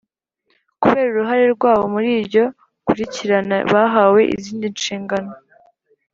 [0.81, 2.43] Kubera uruhare rwabo muri iryo
[2.87, 5.31] kurikirana bahawe izindi nshingano